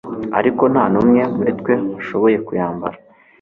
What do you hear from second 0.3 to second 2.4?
ariko nta numwe muri twe washoboye